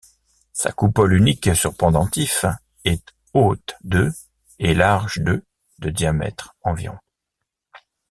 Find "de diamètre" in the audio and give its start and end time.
5.77-6.55